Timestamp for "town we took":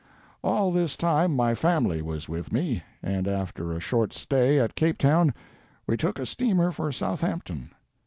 4.97-6.17